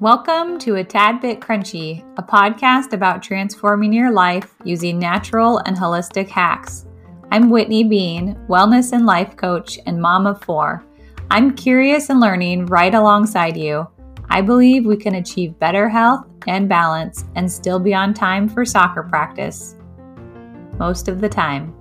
[0.00, 5.76] Welcome to A Tad Bit Crunchy, a podcast about transforming your life using natural and
[5.76, 6.86] holistic hacks.
[7.32, 10.84] I'm Whitney Bean, wellness and life coach and mom of four.
[11.32, 13.88] I'm curious and learning right alongside you.
[14.30, 18.64] I believe we can achieve better health and balance and still be on time for
[18.64, 19.74] soccer practice.
[20.78, 21.74] Most of the time.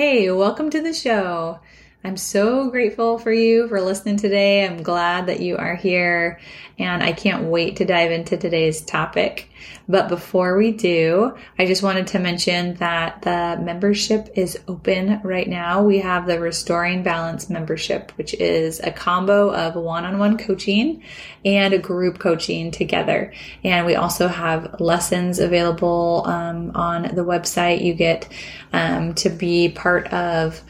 [0.00, 1.60] Hey, welcome to the show.
[2.02, 4.64] I'm so grateful for you for listening today.
[4.64, 6.40] I'm glad that you are here
[6.78, 9.50] and I can't wait to dive into today's topic.
[9.86, 15.46] But before we do, I just wanted to mention that the membership is open right
[15.46, 15.82] now.
[15.82, 21.02] We have the Restoring Balance membership, which is a combo of one on one coaching
[21.44, 23.34] and a group coaching together.
[23.62, 27.84] And we also have lessons available um, on the website.
[27.84, 28.26] You get
[28.72, 30.62] um, to be part of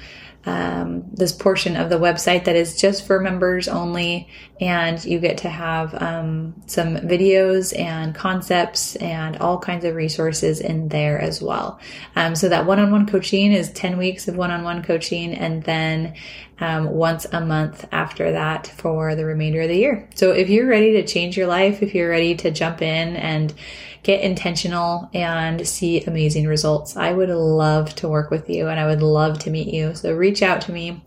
[0.46, 5.38] um, this portion of the website that is just for members only, and you get
[5.38, 11.42] to have um, some videos and concepts and all kinds of resources in there as
[11.42, 11.78] well.
[12.16, 16.14] Um, so that one-on-one coaching is 10 weeks of one-on-one coaching, and then
[16.60, 20.08] um, once a month after that for the remainder of the year.
[20.14, 23.54] So if you're ready to change your life, if you're ready to jump in and
[24.02, 26.96] get intentional and see amazing results.
[26.96, 29.94] I would love to work with you and I would love to meet you.
[29.94, 31.02] So reach out to me.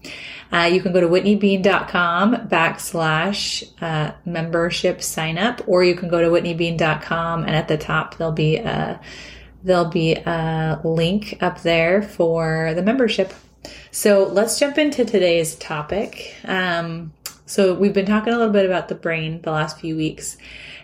[0.51, 6.21] Uh, you can go to whitneybean.com backslash uh, membership sign up, or you can go
[6.21, 8.99] to whitneybean.com and at the top there'll be a
[9.63, 13.33] there'll be a link up there for the membership.
[13.91, 16.35] So let's jump into today's topic.
[16.45, 17.13] Um,
[17.45, 20.37] so we've been talking a little bit about the brain the last few weeks.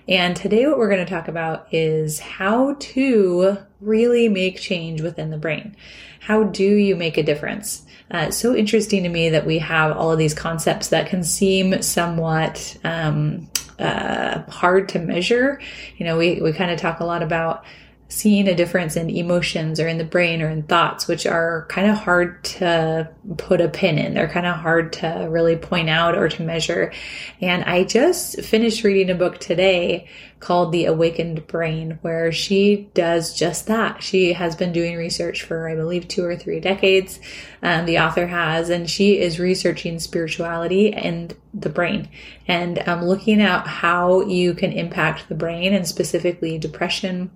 [0.08, 5.30] And today, what we're going to talk about is how to really make change within
[5.30, 5.75] the brain.
[6.19, 7.85] How do you make a difference?
[8.11, 11.23] Uh, it's so interesting to me that we have all of these concepts that can
[11.23, 13.47] seem somewhat um,
[13.78, 15.62] uh, hard to measure.
[15.97, 17.63] You know, we, we kind of talk a lot about
[18.09, 21.90] seeing a difference in emotions or in the brain or in thoughts, which are kind
[21.90, 24.16] of hard to put a pin in.
[24.16, 26.92] They're kind of hard to really point out or to measure.
[27.40, 30.08] And I just finished reading a book today
[30.40, 34.02] called The Awakened Brain, where she does just that.
[34.02, 37.19] She has been doing research for, I believe, two or three decades.
[37.62, 42.08] Um, the author has, and she is researching spirituality and the brain
[42.48, 47.31] and um, looking at how you can impact the brain and specifically depression,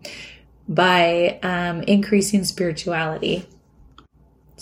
[0.67, 3.45] by um, increasing spirituality.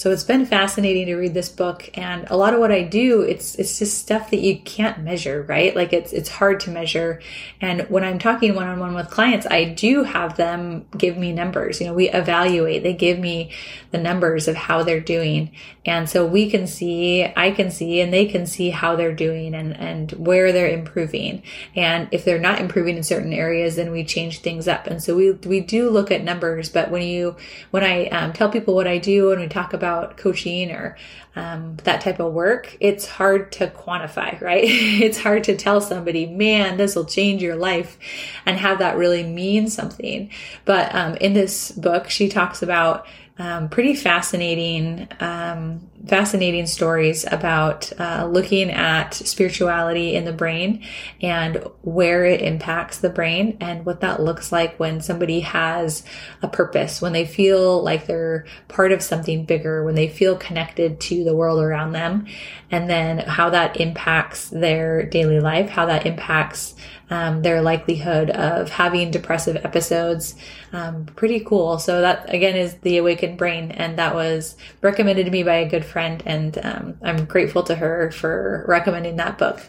[0.02, 3.22] So it's been fascinating to read this book and a lot of what I do
[3.22, 5.76] it's it's just stuff that you can't measure, right?
[5.76, 7.22] Like it's it's hard to measure.
[7.62, 11.80] And when I'm talking one-on-one with clients, I do have them give me numbers.
[11.80, 12.82] You know, we evaluate.
[12.82, 13.52] They give me
[13.92, 15.52] the numbers of how they're doing.
[15.86, 19.54] And so we can see, I can see and they can see how they're doing
[19.54, 21.44] and and where they're improving.
[21.76, 24.88] And if they're not improving in certain areas, then we change things up.
[24.88, 27.36] And so we we do look at numbers, but when you
[27.70, 30.98] when I um, tell people what I do and we talk about about coaching or
[31.36, 34.64] um, that type of work, it's hard to quantify, right?
[34.66, 37.98] it's hard to tell somebody, man, this will change your life
[38.46, 40.30] and have that really mean something.
[40.66, 43.06] But um, in this book, she talks about
[43.38, 50.84] um, pretty fascinating, um, fascinating stories about uh, looking at spirituality in the brain
[51.22, 56.04] and where it impacts the brain and what that looks like when somebody has
[56.42, 61.00] a purpose, when they feel like they're part of something bigger, when they feel connected
[61.00, 62.26] to the world around them,
[62.72, 66.76] and then how that impacts their daily life, how that impacts
[67.12, 70.34] um, their likelihood of having depressive episodes.
[70.72, 71.78] Um, pretty cool.
[71.78, 75.70] So that again is the awakened brain, and that was recommended to me by a
[75.70, 79.62] good friend, and um, I'm grateful to her for recommending that book.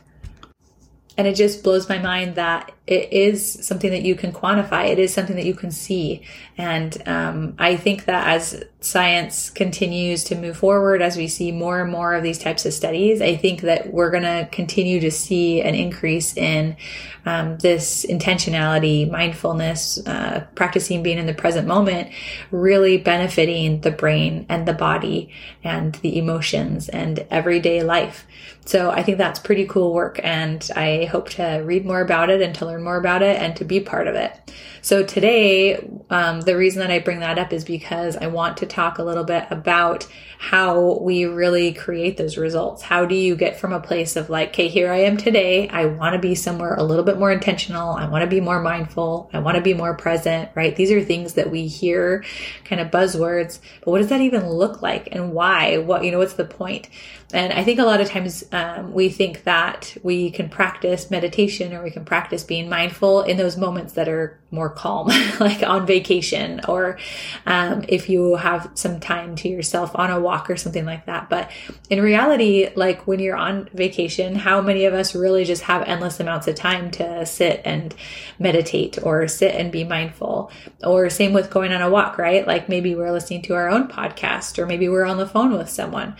[1.19, 4.89] And it just blows my mind that it is something that you can quantify.
[4.89, 6.23] It is something that you can see.
[6.57, 11.83] And um, I think that as science continues to move forward, as we see more
[11.83, 15.11] and more of these types of studies, I think that we're going to continue to
[15.11, 16.77] see an increase in
[17.25, 22.11] um, this intentionality, mindfulness, uh, practicing being in the present moment,
[22.51, 25.31] really benefiting the brain and the body
[25.63, 28.27] and the emotions and everyday life.
[28.65, 30.21] So I think that's pretty cool work.
[30.23, 33.57] And I hope to read more about it and to learn more about it and
[33.57, 34.39] to be part of it.
[34.83, 35.77] So today,
[36.11, 39.05] um, the reason that I bring that up is because I want to talk a
[39.05, 40.07] little bit about
[40.39, 42.83] how we really create those results.
[42.83, 45.69] How do you get from a place of like, okay, here I am today.
[45.69, 47.93] I want to be somewhere a little bit more intentional.
[47.93, 49.31] I want to be more mindful.
[49.33, 50.75] I want to be more present, right?
[50.75, 52.25] These are things that we hear
[52.65, 55.79] kind of buzzwords, but what does that even look like and why?
[55.79, 56.89] What, you know, what's the point?
[57.33, 61.73] And I think a lot of times um, we think that we can practice meditation
[61.73, 65.09] or we can practice being mindful in those moments that are more calm,
[65.41, 66.99] like on vacation or
[67.47, 71.29] um, if you have some time to yourself on a walk or something like that.
[71.31, 71.51] But
[71.91, 76.21] in reality, like when you're on vacation, how many of us really just have endless
[76.21, 77.95] amounts of time to sit and
[78.39, 80.53] meditate or sit and be mindful?
[80.85, 82.47] Or same with going on a walk, right?
[82.47, 85.71] Like maybe we're listening to our own podcast or maybe we're on the phone with
[85.71, 86.15] someone.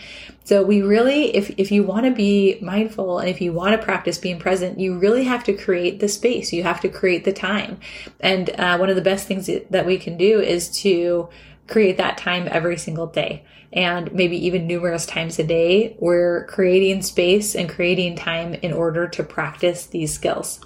[0.45, 3.85] So we really, if, if you want to be mindful and if you want to
[3.85, 6.53] practice being present, you really have to create the space.
[6.53, 7.79] You have to create the time.
[8.23, 11.29] And uh, one of the best things that we can do is to
[11.67, 13.45] create that time every single day.
[13.73, 19.09] And maybe even numerous times a day, we're creating space and creating time in order
[19.09, 20.65] to practice these skills.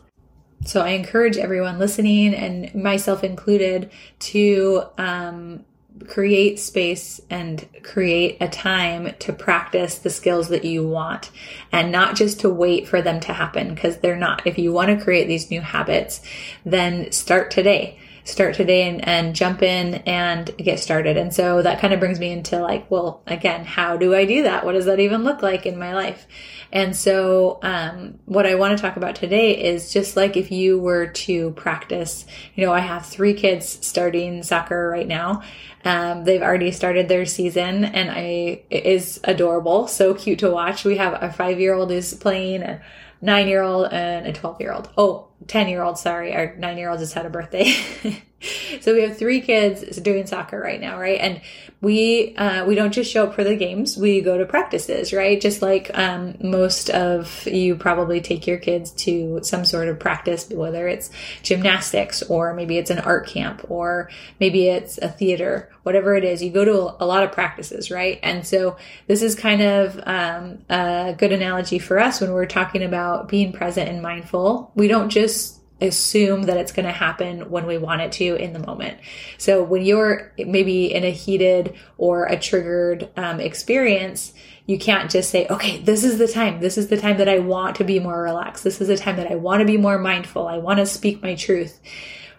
[0.65, 5.65] So I encourage everyone listening and myself included to um,
[6.09, 11.31] create space and create a time to practice the skills that you want
[11.73, 14.47] and not just to wait for them to happen because they're not.
[14.47, 16.21] If you want to create these new habits,
[16.65, 17.99] then start today.
[18.27, 21.17] Start today and, and jump in and get started.
[21.17, 24.43] And so that kind of brings me into like, well, again, how do I do
[24.43, 24.65] that?
[24.65, 26.27] What does that even look like in my life?
[26.73, 30.77] And so, um, what I want to talk about today is just like if you
[30.77, 32.27] were to practice,
[32.57, 35.43] you know, I have three kids starting soccer right now.
[35.85, 39.87] Um, they've already started their season and I, it is adorable.
[39.87, 40.85] So cute to watch.
[40.85, 42.83] We have a five year old who's playing, a
[43.21, 44.89] nine year old and a 12 year old.
[44.97, 46.35] Oh, 10 year old, sorry.
[46.35, 47.75] Our nine year old just had a birthday.
[48.81, 51.19] so we have three kids doing soccer right now, right?
[51.21, 51.41] And
[51.81, 55.41] we uh, we don't just show up for the games; we go to practices, right?
[55.41, 60.49] Just like um, most of you probably take your kids to some sort of practice,
[60.51, 61.11] whether it's
[61.43, 64.11] gymnastics or maybe it's an art camp or
[64.41, 66.43] maybe it's a theater, whatever it is.
[66.43, 68.19] You go to a, lot of practices, right?
[68.23, 72.83] And so this is kind of um, a good analogy for us when we're talking
[72.83, 74.73] about being present and mindful.
[74.75, 78.53] We don't just assume that it's going to happen when we want it to in
[78.53, 78.99] the moment.
[79.37, 84.33] So when you're maybe in a heated or a triggered um, experience,
[84.65, 86.61] you can't just say, okay, this is the time.
[86.61, 88.65] This is the time that I want to be more relaxed.
[88.65, 90.49] This is the time that I want to be more mindful.
[90.49, 91.81] I want to speak my truth.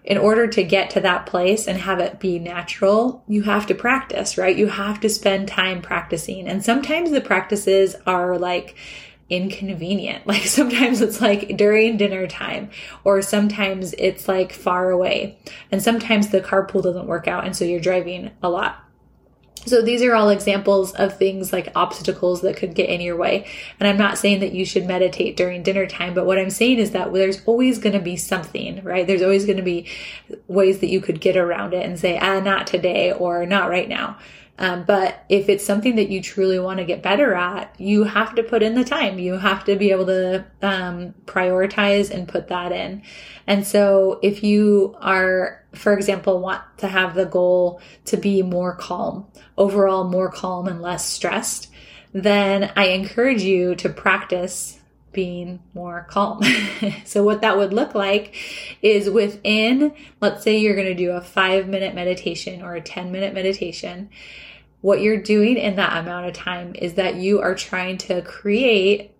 [0.03, 3.75] In order to get to that place and have it be natural, you have to
[3.75, 4.55] practice, right?
[4.55, 6.47] You have to spend time practicing.
[6.47, 8.75] And sometimes the practices are like,
[9.29, 10.25] inconvenient.
[10.27, 12.69] Like sometimes it's like during dinner time,
[13.03, 15.37] or sometimes it's like far away,
[15.71, 18.83] and sometimes the carpool doesn't work out, and so you're driving a lot.
[19.67, 23.47] So these are all examples of things like obstacles that could get in your way.
[23.79, 26.79] And I'm not saying that you should meditate during dinner time, but what I'm saying
[26.79, 29.05] is that there's always going to be something, right?
[29.05, 29.87] There's always going to be
[30.47, 33.89] ways that you could get around it and say, ah, not today or not right
[33.89, 34.17] now.
[34.59, 38.33] Um, but if it's something that you truly want to get better at, you have
[38.35, 39.19] to put in the time.
[39.19, 43.03] You have to be able to um, prioritize and put that in.
[43.45, 48.75] And so if you are, for example, want to have the goal to be more
[48.75, 49.27] calm,
[49.57, 51.69] overall more calm and less stressed,
[52.13, 54.79] then I encourage you to practice
[55.13, 56.41] being more calm.
[57.05, 58.35] so what that would look like
[58.81, 63.11] is within, let's say you're going to do a five minute meditation or a 10
[63.11, 64.09] minute meditation
[64.81, 69.11] what you're doing in that amount of time is that you are trying to create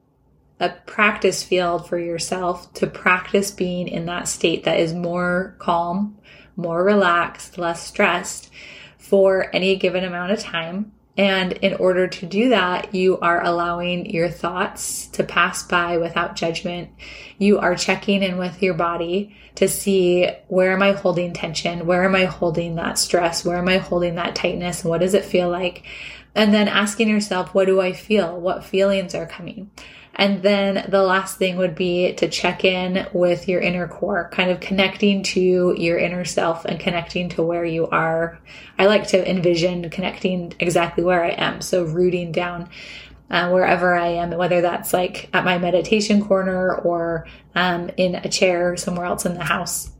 [0.60, 6.18] a practice field for yourself to practice being in that state that is more calm,
[6.56, 8.50] more relaxed, less stressed
[8.98, 10.92] for any given amount of time.
[11.18, 16.36] And in order to do that, you are allowing your thoughts to pass by without
[16.36, 16.90] judgment.
[17.40, 21.88] You are checking in with your body to see where am I holding tension?
[21.88, 23.44] Where am I holding that stress?
[23.44, 24.84] Where am I holding that tightness?
[24.84, 25.84] What does it feel like?
[26.36, 28.40] And then asking yourself, what do I feel?
[28.40, 29.72] What feelings are coming?
[30.18, 34.50] And then the last thing would be to check in with your inner core, kind
[34.50, 38.40] of connecting to your inner self and connecting to where you are.
[38.80, 41.62] I like to envision connecting exactly where I am.
[41.62, 42.70] So rooting down
[43.30, 48.28] uh, wherever I am, whether that's like at my meditation corner or um, in a
[48.28, 49.92] chair somewhere else in the house.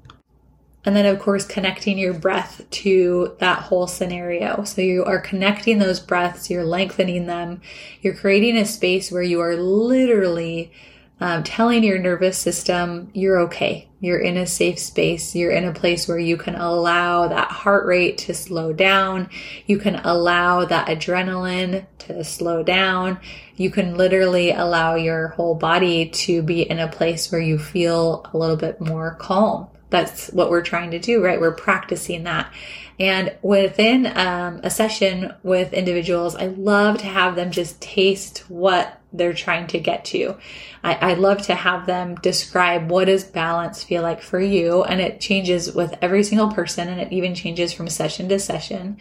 [0.88, 4.64] And then, of course, connecting your breath to that whole scenario.
[4.64, 7.60] So you are connecting those breaths, you're lengthening them,
[8.02, 10.72] you're creating a space where you are literally
[11.20, 13.90] um, telling your nervous system you're okay.
[14.00, 15.36] You're in a safe space.
[15.36, 19.30] You're in a place where you can allow that heart rate to slow down.
[19.66, 23.20] You can allow that adrenaline to slow down.
[23.58, 28.26] You can literally allow your whole body to be in a place where you feel
[28.34, 29.68] a little bit more calm.
[29.90, 31.40] That's what we're trying to do, right?
[31.40, 32.52] We're practicing that.
[33.00, 39.00] And within um, a session with individuals, I love to have them just taste what
[39.14, 40.36] they're trying to get to.
[40.84, 44.84] I, I love to have them describe what does balance feel like for you.
[44.84, 48.98] And it changes with every single person and it even changes from session to session.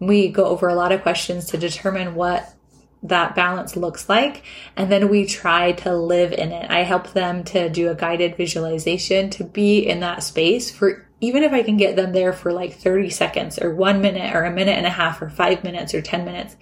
[0.00, 2.52] We go over a lot of questions to determine what
[3.08, 4.44] that balance looks like.
[4.76, 6.70] And then we try to live in it.
[6.70, 11.42] I help them to do a guided visualization to be in that space for even
[11.42, 14.50] if I can get them there for like 30 seconds or one minute or a
[14.50, 16.56] minute and a half or five minutes or 10 minutes,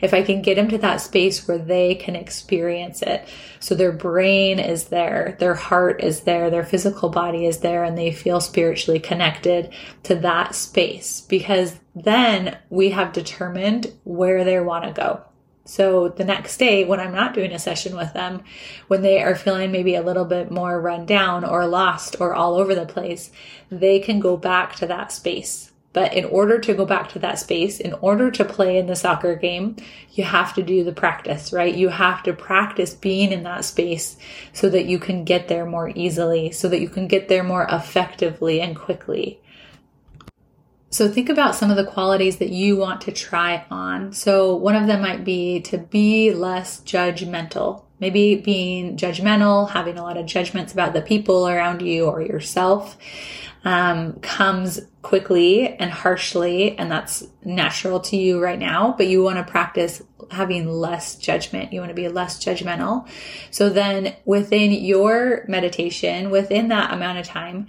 [0.00, 3.28] if I can get them to that space where they can experience it.
[3.60, 7.98] So their brain is there, their heart is there, their physical body is there, and
[7.98, 9.74] they feel spiritually connected
[10.04, 15.22] to that space because then we have determined where they want to go.
[15.68, 18.42] So the next day, when I'm not doing a session with them,
[18.86, 22.54] when they are feeling maybe a little bit more run down or lost or all
[22.54, 23.30] over the place,
[23.70, 25.70] they can go back to that space.
[25.92, 28.96] But in order to go back to that space, in order to play in the
[28.96, 29.76] soccer game,
[30.12, 31.74] you have to do the practice, right?
[31.74, 34.16] You have to practice being in that space
[34.54, 37.66] so that you can get there more easily, so that you can get there more
[37.70, 39.38] effectively and quickly.
[40.90, 44.12] So think about some of the qualities that you want to try on.
[44.12, 47.84] So one of them might be to be less judgmental.
[48.00, 52.96] Maybe being judgmental, having a lot of judgments about the people around you or yourself,
[53.64, 58.94] um, comes quickly and harshly, and that's natural to you right now.
[58.96, 61.72] But you want to practice having less judgment.
[61.72, 63.06] You want to be less judgmental.
[63.50, 67.66] So then within your meditation, within that amount of time,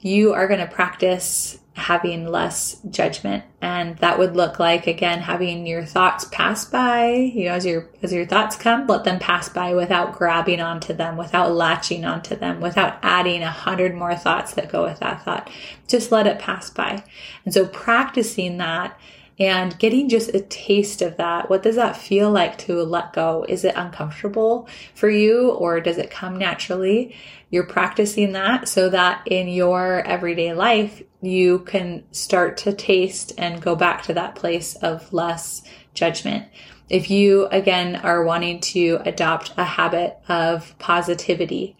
[0.00, 5.66] you are going to practice having less judgment and that would look like again having
[5.66, 9.48] your thoughts pass by you know as your as your thoughts come let them pass
[9.48, 14.54] by without grabbing onto them without latching onto them without adding a hundred more thoughts
[14.54, 15.48] that go with that thought
[15.86, 17.02] just let it pass by
[17.44, 18.98] and so practicing that
[19.40, 21.48] and getting just a taste of that.
[21.48, 23.46] What does that feel like to let go?
[23.48, 27.16] Is it uncomfortable for you or does it come naturally?
[27.48, 33.60] You're practicing that so that in your everyday life, you can start to taste and
[33.62, 35.62] go back to that place of less
[35.94, 36.46] judgment.
[36.88, 41.76] If you again are wanting to adopt a habit of positivity,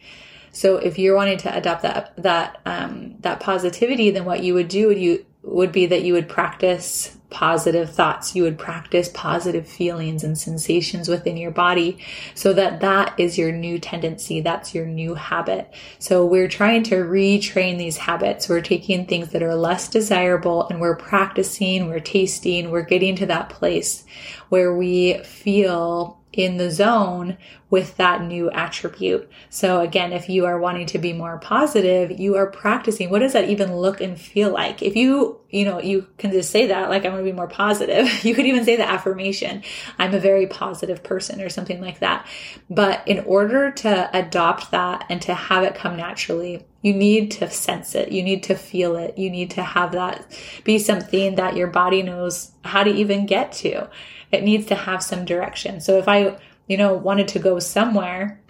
[0.52, 4.68] so if you're wanting to adopt that that um, that positivity, then what you would
[4.68, 8.34] do would you would be that you would practice positive thoughts.
[8.34, 11.98] You would practice positive feelings and sensations within your body
[12.34, 14.40] so that that is your new tendency.
[14.40, 15.72] That's your new habit.
[15.98, 18.48] So we're trying to retrain these habits.
[18.48, 23.26] We're taking things that are less desirable and we're practicing, we're tasting, we're getting to
[23.26, 24.04] that place
[24.48, 27.36] where we feel in the zone
[27.70, 29.28] with that new attribute.
[29.48, 33.10] So again, if you are wanting to be more positive, you are practicing.
[33.10, 34.82] What does that even look and feel like?
[34.82, 37.48] If you, you know, you can just say that, like, I'm going to be more
[37.48, 38.08] positive.
[38.30, 39.62] You could even say the affirmation,
[39.98, 42.26] I'm a very positive person or something like that.
[42.68, 47.50] But in order to adopt that and to have it come naturally, you need to
[47.50, 48.10] sense it.
[48.10, 49.18] You need to feel it.
[49.18, 50.26] You need to have that
[50.64, 53.88] be something that your body knows how to even get to
[54.32, 55.80] it needs to have some direction.
[55.80, 58.40] So if I, you know, wanted to go somewhere,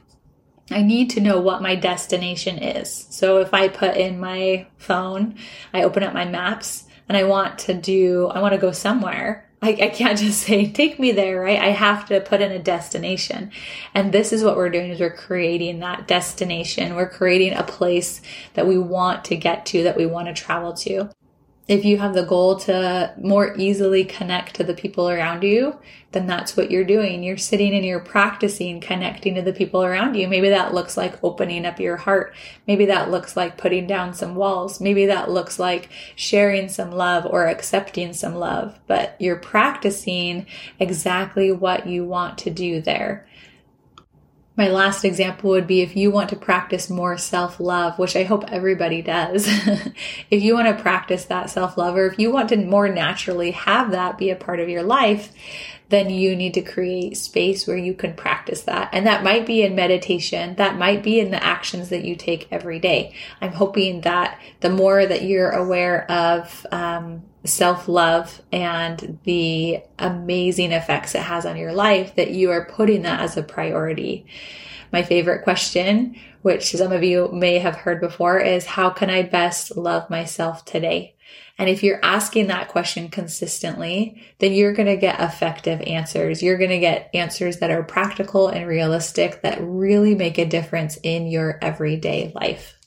[0.71, 3.07] I need to know what my destination is.
[3.11, 5.37] So if I put in my phone,
[5.73, 9.50] I open up my maps and I want to do, I want to go somewhere.
[9.63, 11.61] I, I, can't just say, take me there, right?
[11.61, 13.51] I have to put in a destination.
[13.95, 16.95] And this is what we're doing is we're creating that destination.
[16.95, 18.23] We're creating a place
[18.55, 21.11] that we want to get to, that we want to travel to
[21.71, 25.79] if you have the goal to more easily connect to the people around you,
[26.11, 27.23] then that's what you're doing.
[27.23, 30.27] You're sitting and you're practicing connecting to the people around you.
[30.27, 32.35] Maybe that looks like opening up your heart.
[32.67, 34.81] Maybe that looks like putting down some walls.
[34.81, 40.47] Maybe that looks like sharing some love or accepting some love, but you're practicing
[40.81, 43.29] exactly what you want to do there.
[44.57, 48.25] My last example would be if you want to practice more self love, which I
[48.25, 49.47] hope everybody does.
[50.31, 53.53] if you want to practice that self love, or if you want to more naturally
[53.53, 55.33] have that be a part of your life,
[55.89, 58.89] then you need to create space where you can practice that.
[58.93, 60.57] And that might be in meditation.
[60.57, 63.15] That might be in the actions that you take every day.
[63.41, 70.73] I'm hoping that the more that you're aware of, um, self love and the amazing
[70.73, 74.27] effects it has on your life that you are putting that as a priority.
[74.93, 79.23] my favorite question, which some of you may have heard before, is how can I
[79.23, 81.15] best love myself today?
[81.59, 86.43] And if you're asking that question consistently, then you're going to get effective answers.
[86.43, 90.99] You're going to get answers that are practical and realistic that really make a difference
[91.03, 92.80] in your everyday life.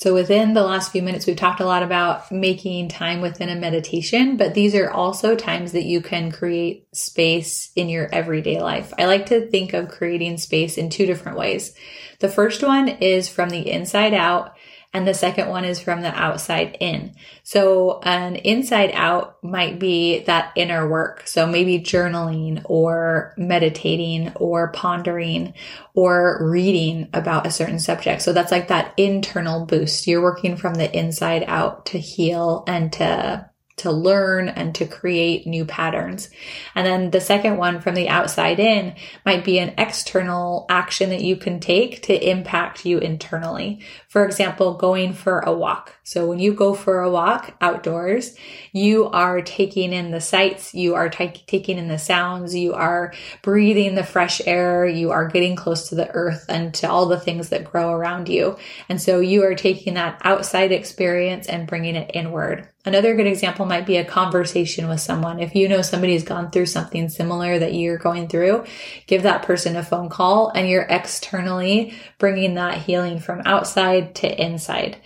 [0.00, 3.54] So within the last few minutes, we've talked a lot about making time within a
[3.54, 8.94] meditation, but these are also times that you can create space in your everyday life.
[8.98, 11.74] I like to think of creating space in two different ways.
[12.20, 14.54] The first one is from the inside out
[14.92, 17.14] and the second one is from the outside in.
[17.44, 21.26] So an inside out might be that inner work.
[21.26, 25.54] So maybe journaling or meditating or pondering
[25.94, 28.22] or reading about a certain subject.
[28.22, 30.06] So that's like that internal boost.
[30.06, 33.49] You're working from the inside out to heal and to
[33.80, 36.30] to learn and to create new patterns.
[36.74, 38.94] And then the second one from the outside in
[39.26, 43.80] might be an external action that you can take to impact you internally.
[44.08, 45.94] For example, going for a walk.
[46.10, 48.34] So when you go for a walk outdoors,
[48.72, 53.14] you are taking in the sights, you are t- taking in the sounds, you are
[53.42, 57.20] breathing the fresh air, you are getting close to the earth and to all the
[57.20, 58.58] things that grow around you.
[58.88, 62.68] And so you are taking that outside experience and bringing it inward.
[62.84, 65.38] Another good example might be a conversation with someone.
[65.38, 68.64] If you know somebody's gone through something similar that you're going through,
[69.06, 74.44] give that person a phone call and you're externally bringing that healing from outside to
[74.44, 74.96] inside.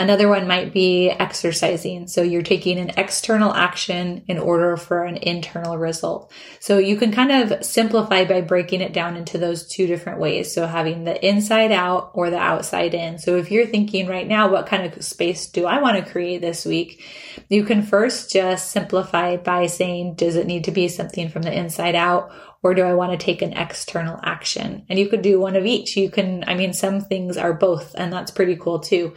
[0.00, 2.08] Another one might be exercising.
[2.08, 6.32] So you're taking an external action in order for an internal result.
[6.58, 10.54] So you can kind of simplify by breaking it down into those two different ways.
[10.54, 13.18] So having the inside out or the outside in.
[13.18, 16.40] So if you're thinking right now, what kind of space do I want to create
[16.40, 17.04] this week?
[17.50, 21.52] You can first just simplify by saying, does it need to be something from the
[21.52, 22.32] inside out?
[22.62, 24.84] or do I want to take an external action?
[24.90, 25.96] And you could do one of each.
[25.96, 29.14] You can, I mean, some things are both, and that's pretty cool too.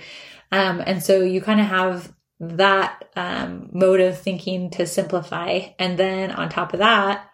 [0.54, 5.70] Um, and so you kind of have that um, mode of thinking to simplify.
[5.80, 7.28] And then on top of that,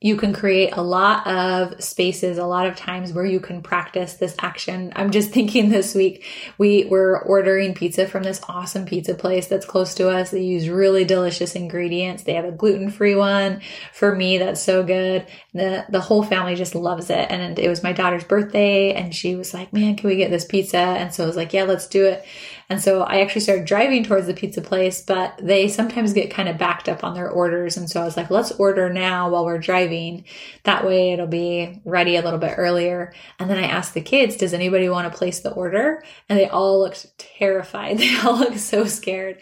[0.00, 4.14] you can create a lot of spaces, a lot of times where you can practice
[4.14, 4.92] this action.
[4.94, 6.24] I'm just thinking this week
[6.56, 10.30] we were ordering pizza from this awesome pizza place that's close to us.
[10.30, 12.22] They use really delicious ingredients.
[12.22, 13.60] They have a gluten-free one.
[13.92, 15.26] For me, that's so good.
[15.52, 17.26] The the whole family just loves it.
[17.30, 20.44] And it was my daughter's birthday and she was like, "Man, can we get this
[20.44, 22.24] pizza?" And so I was like, "Yeah, let's do it."
[22.70, 26.50] And so I actually started driving towards the pizza place, but they sometimes get kind
[26.50, 27.78] of backed up on their orders.
[27.78, 30.24] And so I was like, let's order now while we're driving.
[30.64, 33.14] That way it'll be ready a little bit earlier.
[33.38, 36.04] And then I asked the kids, does anybody want to place the order?
[36.28, 37.98] And they all looked terrified.
[38.08, 39.38] They all looked so scared.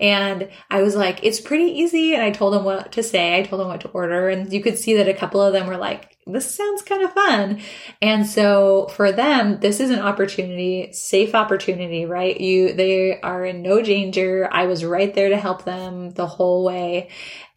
[0.00, 2.14] And I was like, it's pretty easy.
[2.14, 3.38] And I told them what to say.
[3.38, 4.28] I told them what to order.
[4.28, 7.12] And you could see that a couple of them were like, this sounds kind of
[7.12, 7.60] fun.
[8.02, 12.38] And so for them, this is an opportunity, safe opportunity, right?
[12.40, 14.48] You, they are in no danger.
[14.52, 17.08] I was right there to help them the whole way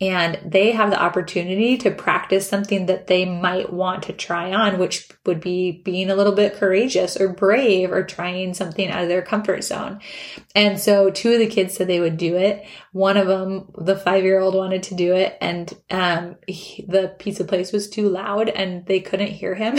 [0.02, 4.80] and they have the opportunity to practice something that they might want to try on,
[4.80, 9.10] which would be being a little bit courageous or brave or trying something out of
[9.10, 10.02] their comfort zone.
[10.56, 12.66] And so two of the kids said they would do it.
[12.94, 17.16] One of them, the five year old wanted to do it and, um, he, the
[17.20, 19.78] pizza place was too loud and they couldn't hear him,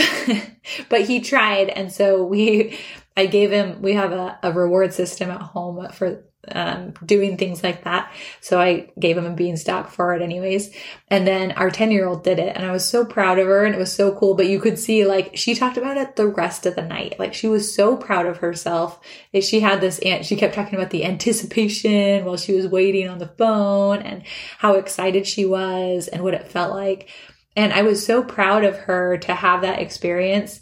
[0.89, 1.67] but he tried.
[1.67, 2.79] And so we,
[3.15, 7.63] I gave him, we have a, a reward system at home for um, doing things
[7.63, 8.11] like that.
[8.41, 10.75] So I gave him a beanstalk for it anyways.
[11.07, 13.63] And then our 10 year old did it and I was so proud of her
[13.63, 14.33] and it was so cool.
[14.33, 17.17] But you could see like she talked about it the rest of the night.
[17.17, 18.99] Like she was so proud of herself.
[19.41, 23.19] She had this, and she kept talking about the anticipation while she was waiting on
[23.19, 24.23] the phone and
[24.57, 27.09] how excited she was and what it felt like.
[27.55, 30.59] And I was so proud of her to have that experience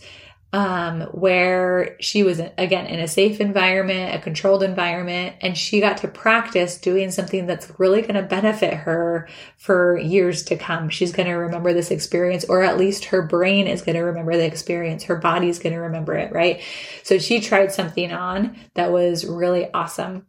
[0.53, 5.97] um, where she was again in a safe environment, a controlled environment, and she got
[5.97, 10.89] to practice doing something that's really going to benefit her for years to come.
[10.89, 14.35] She's going to remember this experience, or at least her brain is going to remember
[14.35, 15.03] the experience.
[15.03, 16.61] Her body's going to remember it, right?
[17.03, 20.25] So she tried something on that was really awesome.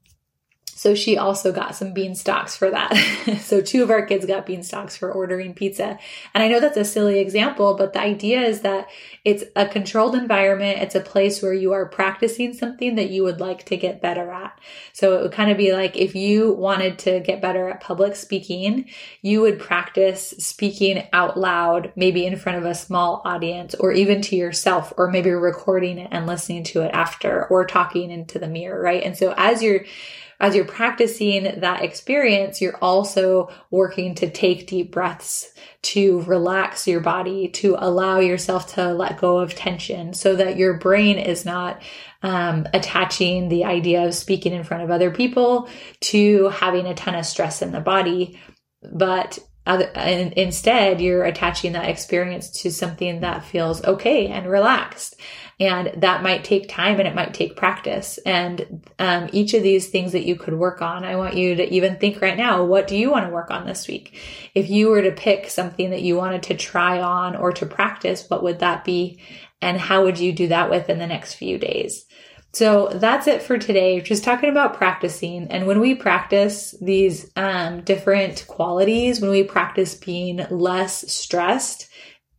[0.75, 2.97] So she also got some bean stalks for that.
[3.41, 5.99] so two of our kids got bean stalks for ordering pizza.
[6.35, 8.89] And I know that's a silly example, but the idea is that
[9.25, 10.83] it's a controlled environment.
[10.83, 14.31] It's a place where you are practicing something that you would like to get better
[14.33, 14.59] at.
[14.93, 18.17] So it would kind of be like if you wanted to get better at public
[18.17, 18.89] speaking,
[19.21, 24.23] you would practice speaking out loud, maybe in front of a small audience or even
[24.23, 28.49] to yourself, or maybe recording it and listening to it after or talking into the
[28.49, 29.05] mirror, right?
[29.05, 29.85] And so as you're
[30.43, 37.01] as you're practicing that experience, you're also working to take deep breaths, to relax your
[37.01, 41.81] body, to allow yourself to let go of tension so that your brain is not
[42.25, 45.69] um, attaching the idea of speaking in front of other people
[46.01, 48.41] to having a ton of stress in the body.
[48.93, 55.15] But and instead, you're attaching that experience to something that feels okay and relaxed.
[55.63, 58.19] And that might take time and it might take practice.
[58.27, 61.73] And um, each of these things that you could work on, I want you to
[61.73, 64.19] even think right now, what do you want to work on this week?
[64.57, 68.29] If you were to pick something that you wanted to try on or to practice,
[68.29, 69.21] what would that be?
[69.61, 72.07] And how would you do that within the next few days?
[72.53, 74.01] So that's it for today.
[74.01, 75.47] Just talking about practicing.
[75.47, 81.89] And when we practice these um, different qualities, when we practice being less stressed,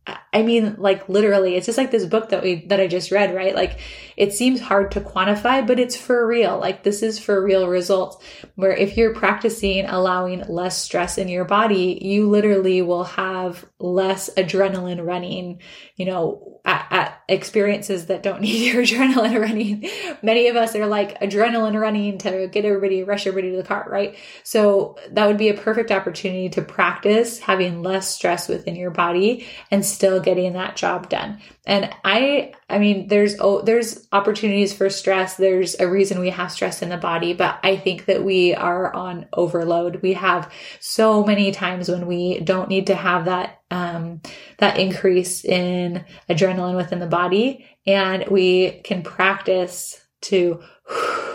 [0.06, 3.34] I mean, like literally, it's just like this book that we, that I just read,
[3.34, 3.54] right?
[3.54, 3.78] Like
[4.16, 6.58] it seems hard to quantify, but it's for real.
[6.58, 8.24] Like this is for real results
[8.54, 14.30] where if you're practicing allowing less stress in your body, you literally will have less
[14.36, 15.60] adrenaline running,
[15.96, 19.88] you know, at, at experiences that don't need your adrenaline running.
[20.22, 23.86] Many of us are like adrenaline running to get everybody, rush everybody to the car,
[23.88, 24.16] right?
[24.42, 29.46] So that would be a perfect opportunity to practice having less stress within your body
[29.70, 31.40] and still getting that job done.
[31.66, 35.36] And I, I mean, there's, oh, there's opportunities for stress.
[35.36, 38.92] There's a reason we have stress in the body, but I think that we are
[38.94, 40.02] on overload.
[40.02, 44.20] We have so many times when we don't need to have that, um,
[44.58, 50.62] that increase in adrenaline within the body and we can practice to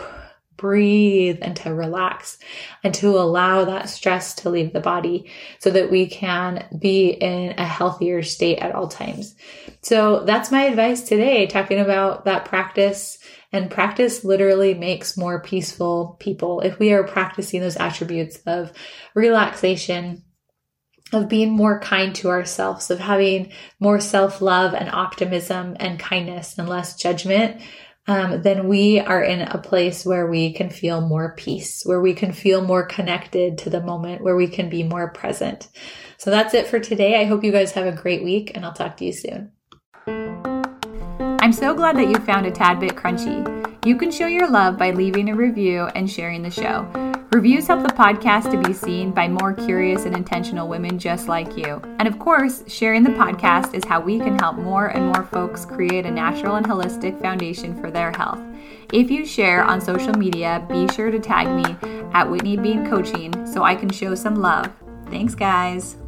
[0.59, 2.37] breathe and to relax
[2.83, 7.57] and to allow that stress to leave the body so that we can be in
[7.57, 9.35] a healthier state at all times.
[9.81, 13.17] So that's my advice today, talking about that practice.
[13.51, 16.59] And practice literally makes more peaceful people.
[16.61, 18.71] If we are practicing those attributes of
[19.15, 20.23] relaxation,
[21.11, 26.57] of being more kind to ourselves, of having more self love and optimism and kindness
[26.57, 27.61] and less judgment,
[28.09, 32.15] um, then we are in a place where we can feel more peace, where we
[32.15, 35.67] can feel more connected to the moment, where we can be more present.
[36.17, 37.21] So that's it for today.
[37.21, 39.51] I hope you guys have a great week, and I'll talk to you soon.
[40.07, 43.68] I'm so glad that you found a tad bit crunchy.
[43.85, 46.85] You can show your love by leaving a review and sharing the show.
[47.31, 51.55] Reviews help the podcast to be seen by more curious and intentional women just like
[51.55, 51.81] you.
[51.97, 55.63] And of course, sharing the podcast is how we can help more and more folks
[55.63, 58.41] create a natural and holistic foundation for their health.
[58.91, 61.77] If you share on social media, be sure to tag me
[62.13, 64.69] at Whitney Bean Coaching so I can show some love.
[65.09, 65.98] Thanks, guys.